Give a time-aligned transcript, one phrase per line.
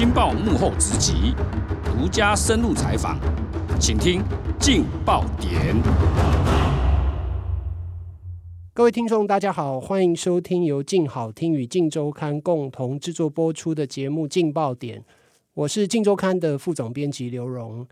[0.00, 1.34] 镜报幕后直击，
[1.84, 3.20] 独家深入采访，
[3.78, 4.22] 请听
[4.58, 5.76] 劲爆点。
[8.72, 14.98] 各位听众，大家好，欢迎收听由镜好听与镜周刊共同制作播出的节目《劲爆点》，
[15.52, 17.86] 我是镜周刊的副总编辑刘荣。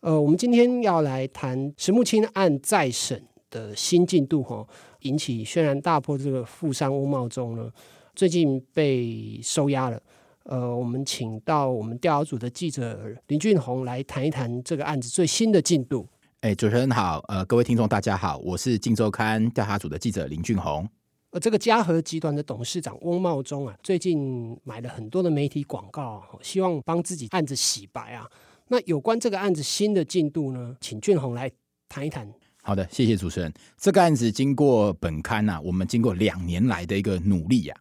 [0.00, 4.66] 呃，我们今天要来谈石木清案再审的新进度，哈，
[5.02, 6.18] 引起轩然大波。
[6.18, 7.70] 这个富商翁茂忠呢，
[8.16, 10.02] 最近被收押了。
[10.44, 16.08] 呃，我们请到我们调查组的记者林俊宏来谈一谈这个案子最新的进度。
[16.40, 20.88] 哎，主持人好，呃，各位听众大家好，我是镜周刊调查组的记者林俊宏。
[21.30, 28.28] 呃，这个嘉禾集团的董事长翁茂忠啊，最近买了很多的媒体广告，希望帮自己案子洗白啊。
[28.68, 31.48] 那有关这个案子新的进度呢，请俊宏来
[31.88, 32.28] 谈一谈。
[32.62, 33.52] 好的，谢谢主持人。
[33.78, 37.80] 这个案子经过本刊呐、啊，我们经过两年来的一个努力呀、啊。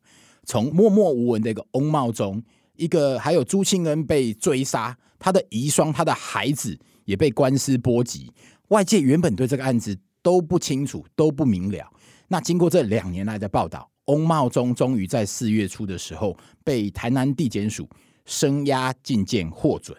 [0.51, 2.43] 从默默无闻的一个翁茂忠，
[2.75, 8.29] 一个还有朱庆恩被追杀，他的遗孀、他的孩子也被官司波及，
[8.67, 11.89] 外界原本对这个案子都不清楚、都不明了。
[12.27, 17.87] 那经过这两年来的报道，翁茂忠终于在四月初的时候被台南地检署
[18.25, 19.97] 声押禁见获准，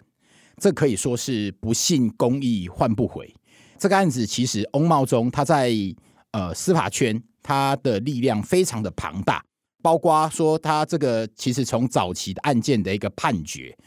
[0.57, 3.33] 这可以说是不信公义换不回。
[3.79, 5.73] 这个案子其实翁茂忠他在
[6.29, 9.43] 呃司法圈他的力量非常的庞大。
[9.83, 13.77] 包括说，他这个其实从早期的案件的一个判决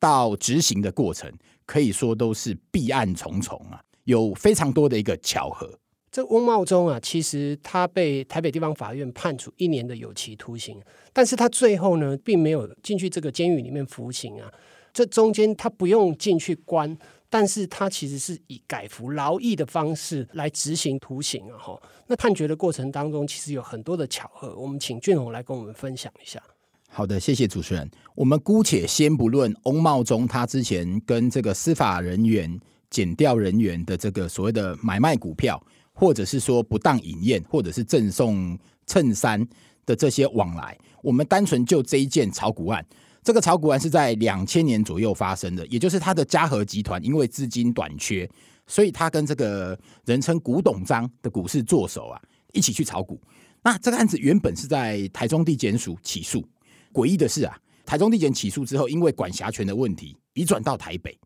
[0.00, 1.32] 到执行的过程，
[1.64, 5.78] 可以说都是弊案重重啊，有非常多的一个巧合。
[6.10, 10.80] 这翁茂忠啊，其实他被台北地方法院判处一年的有期徒刑，
[11.12, 14.52] 但是他最后呢，并没有进去这个监狱里面服刑啊，
[14.92, 16.98] 这中间他不用进去关。
[17.34, 21.58] 但是他其实是以改服劳役的方式来执行徒刑啊！
[21.58, 24.54] 哈，那判决的过程当中，其实有很多的巧合。
[24.56, 26.40] 我们请俊宏来跟我们分享一下。
[26.88, 27.90] 好的，谢谢主持人。
[28.14, 32.56] 我们姑且先不论翁茂忠他之前跟这个司法人员、
[32.88, 35.60] 检调人员的这个所谓的买卖股票，
[35.92, 38.56] 或者是说不当饮宴，或者是赠送
[38.86, 39.44] 衬衫
[39.84, 42.86] 的这些往来，我们单纯就这一件炒股案。
[43.24, 48.28] 这个炒股案是在两千年左右发生的，也就是他的嘉禾集团因为资金短缺，
[48.66, 52.20] 所以他跟这个人称古董章的股市作手啊
[52.52, 53.18] 一起去炒股。
[53.62, 56.46] 那这个案子原本是在台中地检署起诉，
[56.92, 61.18] 诡异的是啊，台中地检起诉之后，因为管辖权的问题，移转到台北。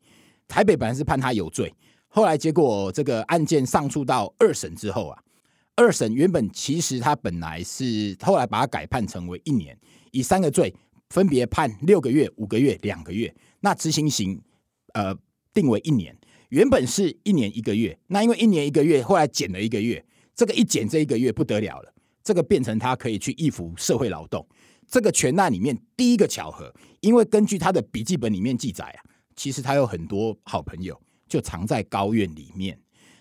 [0.46, 1.74] 台北本来是判他有罪，
[2.06, 5.18] 后来结果这个案件上诉到二审之后啊，
[5.74, 9.76] 二审原本其实他本来是后来把它改判成为一年，
[10.12, 10.72] 以三个罪。
[11.10, 14.40] 分别判六个月、五个月、两个月，那执行刑
[14.92, 15.14] 呃
[15.52, 16.16] 定为一年，
[16.50, 20.04] 原本是一年一个月，那因为一年一个月，后来减了一个月，
[20.34, 21.92] 这个一减这一个月不得了了，
[22.22, 24.46] 这个变成他可以去易服社会劳动。
[24.86, 29.04] 这个全案里面第一个巧合，因为根据他的笔记本里面记载啊，
[29.36, 30.98] 其实他有很多好朋友
[31.28, 32.78] 就藏在高院里面。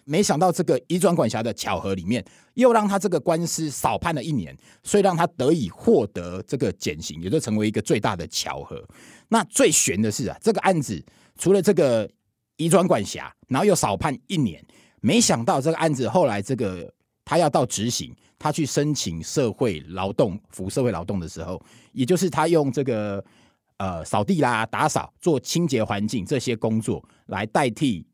[0.09, 2.23] 没想到这个移转管辖的巧合里面，
[2.53, 8.81] 又让他这个官司少判了一年，所以让他得以获得这个减刑，也就成为一个最大的巧合。
[9.27, 11.05] 那最悬的是啊，这个案子
[11.37, 12.09] 除了这个
[12.55, 14.65] 移转管辖，然后又少判一年，
[15.01, 16.89] 没想到这个案子后来这个
[17.25, 23.21] 他要到执行，他去申请社会劳动服社会劳动的时候，也就是他用这个
[23.75, 28.07] 呃扫地啦、打扫、做清洁环境这些工作来代替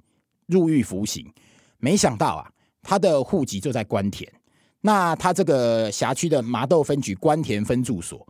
[0.47, 1.31] 入狱服刑。
[1.83, 2.49] 没想到啊，
[2.81, 4.31] 他的户籍就在官田。
[4.79, 8.25] 那他这个辖区的麻豆分局官田分驻所，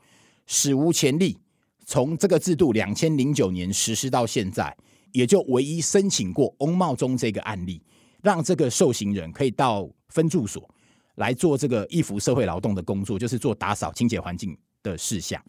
[0.48, 1.38] 史无前例，
[1.86, 4.76] 从这个制度两千零九年实施到现在，
[5.12, 7.80] 也就唯一申请过翁茂忠这个案例，
[8.24, 10.68] 让这个受刑人可以到分驻所
[11.18, 15.40] 来做这个易服社会劳动的工作，就是做打扫清洁环境的事项。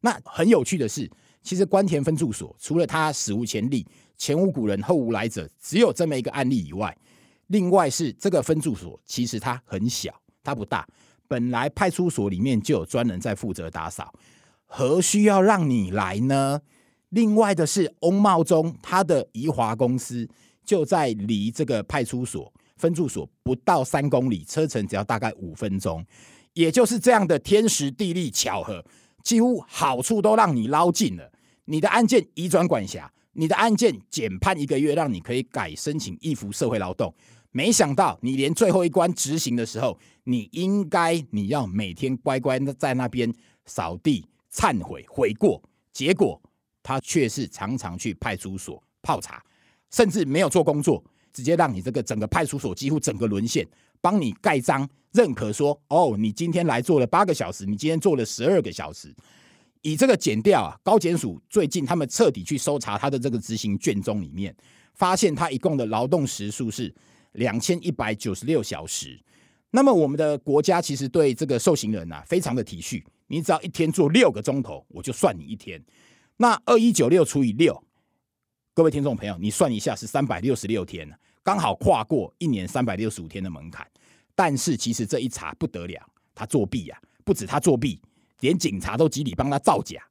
[0.00, 1.08] 那很有趣的是，
[1.44, 3.86] 其实官田分驻所除了他史无前例、
[4.16, 6.96] 前无古人、后无来者，只有这么一个案例以外。
[7.52, 10.10] 另外是这个分驻所，其实它很小，
[10.42, 10.88] 它不大。
[11.28, 14.10] 本来派出所里面就有专人在负责打扫，
[14.64, 16.62] 何需要让你来呢？
[17.10, 20.26] 另外的是翁茂忠，他的宜华公司
[20.64, 26.02] 就在离这个派出所分驻所不到三公里，车程只要大概五分钟。
[26.54, 28.82] 也就是这样的天时地利巧合，
[29.22, 31.30] 几乎好处都让你捞尽了。
[31.66, 37.14] 你的案件移转管辖，你的案件减判一个月，让你可以改申请易服社会劳动。
[37.52, 43.32] 没想到你连最后一关执行的时候，你应该你要每天乖乖的在那边
[43.66, 45.62] 扫地、忏悔、悔过，
[45.92, 46.40] 结果
[46.82, 49.44] 他却是常常去派出所泡茶，
[49.90, 53.68] 甚至没有做工作，直接让你这个整个派出所几乎整个沦陷，
[54.00, 59.14] 帮你盖章认可说，哦，你今天来做了八个小时，你今天做了十二个小时，
[59.82, 64.56] 以这个减掉啊，高检署最近他们彻底去搜查他的这个执行卷宗里面，
[64.94, 66.94] 发现他一共的劳动时数是
[67.32, 69.20] 两千一百九十六小时。
[69.70, 75.82] 那么我们的国家其实对这个受刑人啊非常的体恤，你只要一天做六个钟头，我就算你一天。
[76.36, 77.82] 那二一九六除以六，
[78.74, 81.08] 各位听众朋友，你算一下是三百六十六天，
[81.42, 83.86] 刚好跨过一年三百六十五天的门槛。
[84.34, 87.04] 但是其实这一查不得了，他作弊呀、啊！
[87.24, 88.00] 不止他作弊。
[88.40, 90.02] 连警察都极力帮他造假，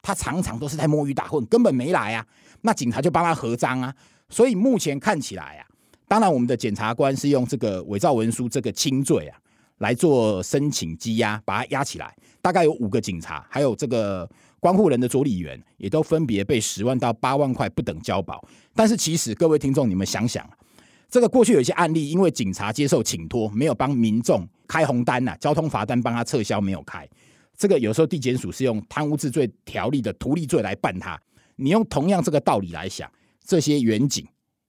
[0.00, 2.26] 他常常都是在摸鱼打混，根本没来啊。
[2.62, 3.94] 那警察就帮他合章啊。
[4.30, 5.66] 所以目前看起来啊，
[6.06, 9.38] 当然我们的检察官是用这个伪造文书这个轻罪啊
[9.78, 12.14] 来做申请羁押，把他押起来。
[12.40, 14.28] 大概有五个警察，还有这个
[14.60, 18.46] 观护人的佐理员，也都分别被十万到八万块不等交保。
[18.74, 20.46] 但是其实各位听众，你们想想，
[21.08, 27.08] 这个过去有一些案例，因为警察接受请托，没有帮民众开红单呐、交通罚单帮他撤销，没有开。
[27.56, 31.18] 这个有时候地检署是用贪污治罪条例的图利罪来办他，
[31.56, 33.10] 你用同样这个道理来想，
[33.42, 34.26] 这些员警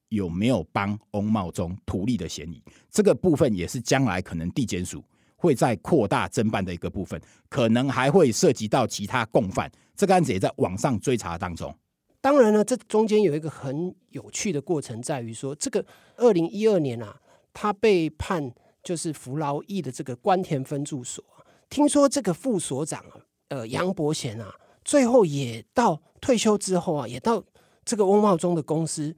[0.09, 2.61] 有没有帮翁茂忠图利的嫌疑？
[2.89, 5.03] 这个部分也是将来可能地检署
[5.35, 9.71] 会再扩大侦办的一个部分，可能还会涉及到其他共犯。
[9.95, 11.73] 这个案子也在网上追查当中。
[12.21, 15.85] 当然呢，这中间有一个很有趣的过程，在于说，这个
[16.15, 17.15] 二零一二年啊，
[17.53, 21.23] 他被判就是服劳役的这个官田分驻所。
[21.69, 23.03] 听说这个副所长，
[23.49, 24.53] 呃，杨伯贤啊，
[24.83, 27.43] 最后也到退休之后啊，也到
[27.83, 29.15] 这个翁茂忠的公司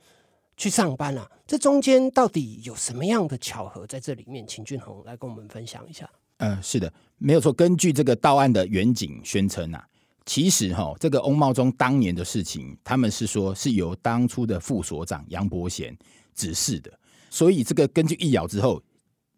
[0.58, 1.32] 去上班了啊。
[1.46, 4.46] 这中间到底有什么样的巧合在这里面？
[4.46, 6.10] 请俊宏来跟我们分享一下。
[6.40, 7.54] 嗯，是的，没有错。
[7.54, 9.88] 根据这个到案的员警宣称啊，
[10.26, 15.98] 其实哈，这个翁茂忠当年的事情，他们是说是由当初的副所长杨伯贤
[16.36, 16.92] 指示的，
[17.30, 18.84] 所以这个根据一咬之后。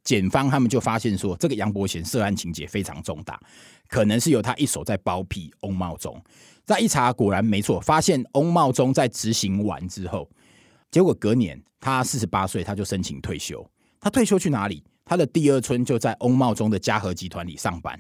[0.02, 3.40] 检方他们就发现说，这个杨伯贤涉案情节非常重大，
[3.88, 6.20] 可能是由他一手在包庇翁茂忠。
[6.66, 10.28] 再一查，果然没错，发现翁茂忠在执行完之后，
[10.92, 13.66] 结果隔年他四十八岁，他就申请退休。
[14.00, 14.84] 他退休去哪里？
[15.06, 18.00] 他的第二春就在翁茂忠的嘉禾集团里上班。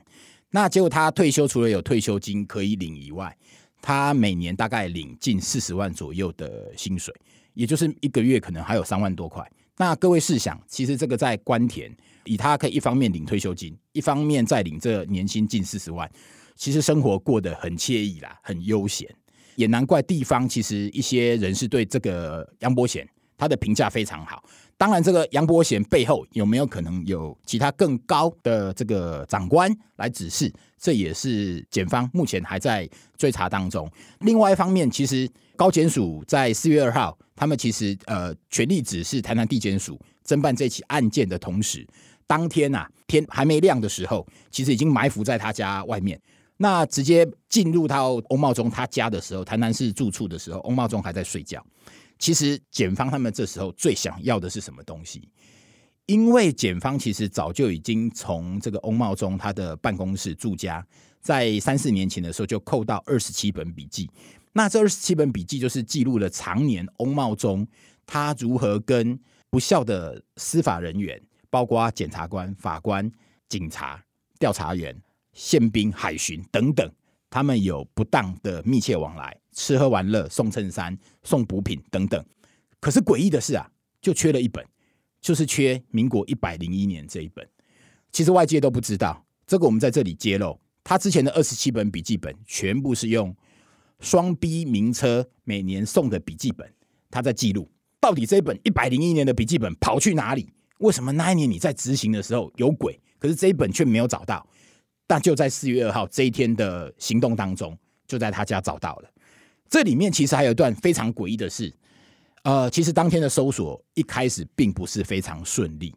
[0.51, 3.35] 那结果他退休，除了有退休金可以领以外，
[3.81, 7.13] 他每年大概领近四十万左右的薪水，
[7.53, 9.49] 也就是一个月可能还有三万多块。
[9.77, 11.95] 那各位试想，其实这个在官田，
[12.25, 16.09] 以他可以一方面领退休金，一方面再领这年薪近四十万，
[16.55, 19.07] 其实生活过得很惬意啦，很悠闲，
[19.59, 23.05] 也难怪地方其实一些人士对这个杨伯贤
[23.37, 24.41] 他的评价非常好。
[24.77, 33.91] 当然，这个杨伯贤背后有没有可能有其他更高的这个长官来指示，这也是检方目前还在追查当中。
[34.21, 37.17] 另外一方面，其实高检署在四月二号。
[37.35, 39.97] 他们其实呃，全力指示台南地检署
[40.27, 41.87] 侦办这起案件的同时，
[42.27, 46.19] 当天啊，天还没亮的时候，其实已经埋伏在他家外面。
[46.61, 51.65] 那直接进入到翁茂忠他家的时候，台南市住处的时候，翁茂忠还在睡觉。
[52.17, 55.29] 其实检方他们这时候最想要的是什么东西？
[56.05, 60.85] 因为检方其实早就已经从这个翁茂忠他的办公室住家，
[61.21, 64.09] 在三四年前的时候就扣到二十七本笔记。
[64.51, 67.65] 那这二十七本笔记就是记录了常年翁茂忠
[68.05, 69.17] 他如何跟
[69.49, 73.09] 不肖的司法人员，包括检察官、法官、
[73.47, 74.03] 警察、
[74.39, 74.93] 调查员、
[75.33, 76.91] 宪兵、海巡等等，
[77.29, 82.23] 他们有不当的密切往来，吃喝玩乐、送衬衫、送补品等等。
[82.79, 83.69] 可是诡异的是啊，
[84.01, 84.65] 就缺了一本，
[85.21, 87.47] 就是缺民国一百零一年这一本。
[88.11, 93.35] 其实外界都不知道，这个我们在这里揭露，他之前的二十七本笔记本全部是用。
[94.01, 96.73] 双 B 名车每年送的笔记本，
[97.11, 100.49] 他在记录到底这一本一百零一年的笔记本跑去哪里？
[100.77, 104.47] 为什么那一年你在执行的时候有鬼，可是这一本却没有找到？
[105.09, 107.75] 但就在四月二号这一天的行动当中，
[108.07, 109.09] 就在他家找到了。
[109.67, 111.73] 这里面其实还有一段非常诡异的事，
[112.43, 115.95] 呃，其实当天的搜索一开始并不是非常顺利。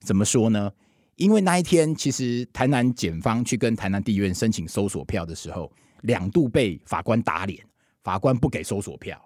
[0.00, 0.72] 怎么说呢？
[1.14, 5.70] 因为那一天其实台南检方去跟台南地院申请搜索票的时候。
[6.02, 7.60] 两度被法官打脸，
[8.04, 9.20] 法官不给搜索票，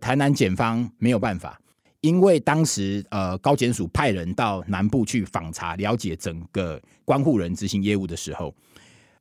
[0.00, 1.61] 台南检方没有办法，
[2.02, 8.54] 因为当时呃高检署派人到南部去访查，了解整个关护人执行业务的时候，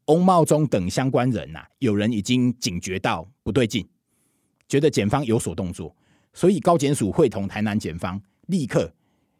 [0.08, 3.88] 翁茂忠等相关人呐、啊，有人已经警觉到不对劲，
[4.68, 5.96] 觉得检方有所动作，
[6.34, 8.92] 所以高检署会同台南检方立刻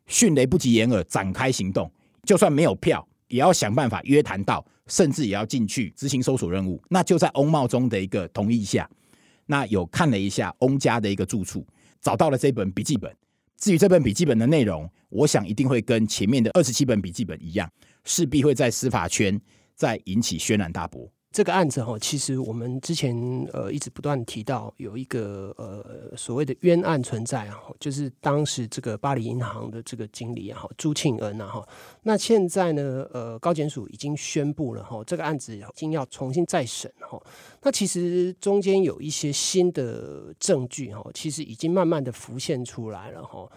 [0.08, 1.92] 迅雷不及掩耳展开行动，
[2.24, 4.66] 就算没有票，也要想办法约谈到。
[4.88, 6.82] 甚至也要进去执行搜索任务。
[6.90, 8.90] 那就在翁茂忠的一个同意下，
[9.46, 11.66] 那有看了一下翁家的一个住处，
[12.02, 13.16] 找到了这本笔记本。
[13.62, 17.72] 至于这本笔记本的内容，我想一定会跟前面的二十七本笔记本一样，
[18.04, 19.40] 势必会在司法圈
[19.76, 21.08] 再引起轩然大波。
[21.32, 23.16] 这个案子哈，其实我们之前
[23.54, 31.66] 呃一直不断提到有一个呃所谓的冤案存在啊，就是当时这个巴黎银行的这个经理哈朱庆恩呐哈，
[32.04, 37.18] 那现在呢呃高检署已经宣布了哈，这个案子已经要重新再审哈，
[37.62, 43.50] 那其实中间有一些新的证据哈，其实已经慢慢的浮现出来了哈，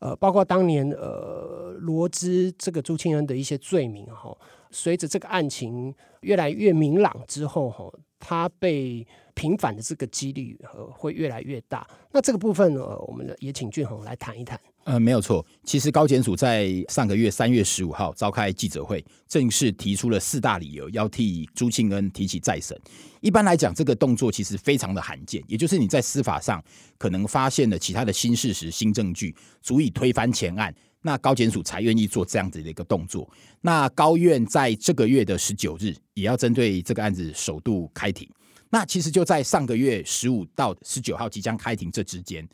[0.00, 4.36] 呃包括当年呃罗织这个朱庆恩的一些罪名哈。
[4.72, 11.86] 随着这个案情越来越明朗之后，哈，他被平反的这个几率呃会越来越大。
[12.10, 14.58] 那这个部分呢，我们也请俊宏来谈一谈。
[14.84, 22.76] 呃，没有错，其实高检署在上个月三月十五号召开记者会，正式提出了四大理由，要替朱庆恩提起再审。
[23.20, 26.60] 一般来讲，这个动作其实非常的罕见，也就是你在司法上
[26.98, 30.74] 可能发现了其他的新事实、新证据，足以推翻前案。
[31.02, 33.28] 那高检署才愿意做这样子的一个动作。
[33.60, 38.28] 那高院在这个月的十九日也要针对这个案子首度开庭。
[38.70, 42.48] 那其实就在上个月十五到十九号即将开庭这之间，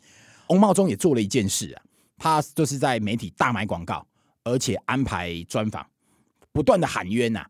[0.49, 1.81] 翁茂忠也做了一件事啊，
[2.17, 4.05] 他就是在媒体大买广告，
[4.43, 5.85] 而且安排专访，
[6.51, 7.45] 不断的喊冤呐，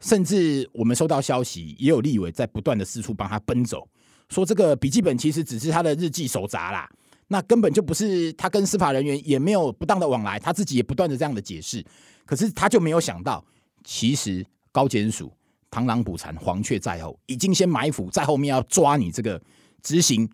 [0.00, 3.86] 甚至我们收到消息，也有立委在不断的四处帮他奔走，
[4.30, 6.88] 说这个笔记本其实只是他的日记手札啦。
[7.28, 11.84] 那根本就不是他跟司法人员也没有不当的往来，他自己也不断的这样的解释，
[12.24, 13.44] 可是他就没有想到，
[13.82, 15.32] 其实高检署
[15.70, 19.40] 螳螂捕蝉，黄雀在后，已经先埋伏在后面要抓你这个
[19.82, 20.28] 执行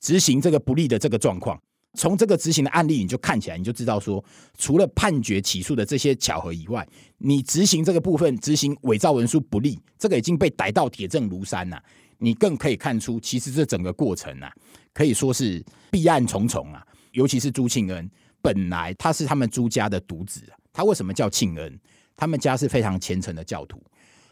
[0.00, 1.60] 执行这个不利的这个状况。
[1.96, 4.22] 从这个执行的案例，你就看起来，你就知道说，
[4.58, 6.84] 除了判决起诉的这些巧合以外，
[7.18, 11.80] 你执行这个部分执行伪造文书不利，这个已经被逮到铁证如山了。
[12.18, 14.52] 你更可以看出，其实这整个过程啊，
[14.94, 16.86] 可以说是弊案重重啊。
[17.12, 18.10] 尤其是朱庆恩，
[18.40, 21.78] 本来他是他们朱家的独子，他为什么叫庆恩？
[22.16, 23.80] 他们家是非常虔诚的教徒，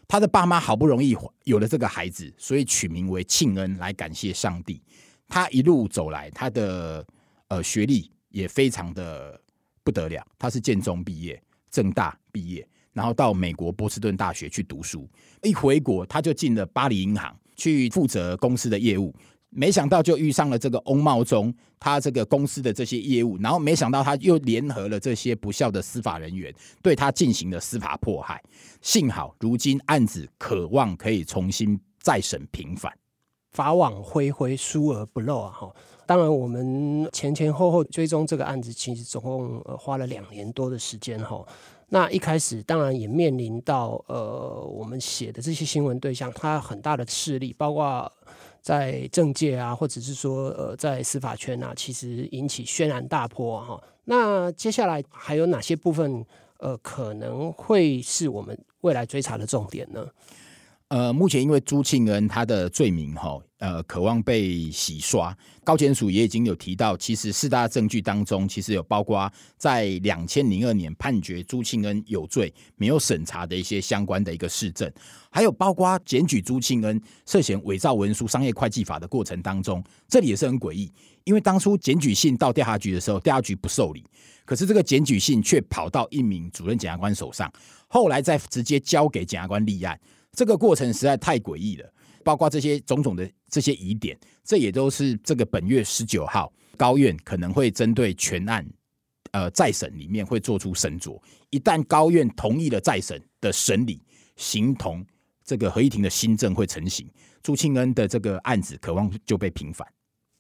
[0.08, 4.82] 他的爸妈好不容易有了这个孩子，所以取名为庆恩来感谢上帝。
[5.28, 7.06] 他一路走来，他的
[7.48, 9.40] 呃学历也非常的
[9.84, 11.40] 不得了，他是建中毕业，
[11.70, 15.08] 政大毕业，然后到美国波士顿大学去读书，
[15.42, 17.36] 一回国他就进了巴黎银行。
[17.54, 19.14] 去负责公司的业务，
[19.54, 28.42] 没想到就遇上了这个翁茂忠，他这个公司的这些业务，然后没想到他又联合了这些不肖的司法人员，对他进行了司法迫害。
[28.80, 32.92] 幸好如今案子可望可以重新再审平反，
[33.52, 35.50] 法网恢恢，疏而不漏啊！
[35.50, 35.70] 哈，
[36.06, 41.46] 当然我们前前后后追踪这个案子，其实总共花了两年多的时间哈。
[41.90, 48.10] 那一开始当然也面临到呃，我们写的这些新闻对象，他很大的势力，包括
[48.62, 53.82] 在政界啊，或者是说呃，在司法圈啊，其实引起轩然大波哈、啊。
[54.04, 56.24] 那接下来还有哪些部分
[56.58, 60.06] 呃，可能会是我们未来追查的重点呢？
[60.92, 65.34] 呃，目前因为朱庆恩他的罪名哈，呃，渴望被洗刷，
[65.64, 74.92] 高检署也已经有提到，其实四大证据当中，其实有包括在两千零二年判决朱庆恩有罪没有审查的一些相关的一个事证，
[75.30, 80.92] 还有包括检举朱庆恩涉嫌伪造文书、商业会计法的过程当中，这里也是很诡异，
[81.24, 84.04] 因为当初检举信到调查局的时候，调查局不受理，
[84.44, 87.50] 可是这个检举信却跑到一名主任检察官手上，
[87.88, 89.98] 后来再直接交给检察官立案。
[90.32, 91.92] 这个过程实在太诡异了，
[92.24, 98.66] 包括这些种种的这些疑点，这也都是这个本月十九号高院可能会针对全案，
[99.32, 101.20] 呃，再审里面会做出斟酌。
[101.50, 104.02] 一旦高院同意了再审的审理，
[104.36, 105.04] 形同
[105.44, 107.06] 这个合议庭的新政会成型，
[107.42, 109.86] 朱庆恩的这个案子可望就被平反。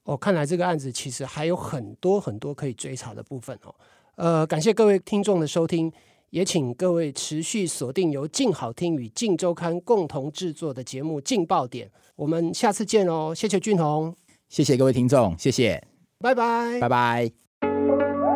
[0.04, 3.74] 哦，看来这个案子其实还有很多很多可以追查的部分哦。
[4.16, 5.92] 呃，感谢各位听众的收听。
[6.32, 11.86] 也请各位持续锁定由静好听与静周刊共同制作的节目《静爆点》，
[12.16, 13.34] 我们下次见哦！
[13.34, 14.14] 谢谢俊宏，
[14.48, 15.82] 谢谢各位听众，谢谢，
[16.18, 17.30] 拜拜，拜拜。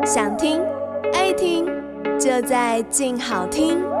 [0.05, 0.61] 想听
[1.11, 1.65] 爱听，
[2.19, 3.96] 就在静好听。